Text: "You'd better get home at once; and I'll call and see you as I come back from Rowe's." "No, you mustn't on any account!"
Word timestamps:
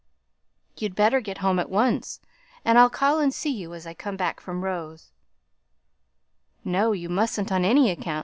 "You'd 0.77 0.95
better 0.95 1.21
get 1.21 1.37
home 1.45 1.59
at 1.59 1.69
once; 1.69 2.21
and 2.65 2.79
I'll 2.79 2.89
call 2.89 3.19
and 3.19 3.31
see 3.31 3.51
you 3.51 3.75
as 3.75 3.85
I 3.85 3.93
come 3.93 4.17
back 4.17 4.39
from 4.39 4.63
Rowe's." 4.63 5.11
"No, 6.65 6.91
you 6.91 7.07
mustn't 7.07 7.51
on 7.51 7.63
any 7.63 7.91
account!" 7.91 8.19